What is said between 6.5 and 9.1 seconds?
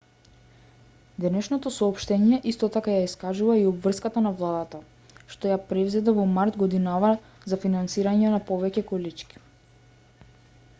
годинава за финансирање на повеќе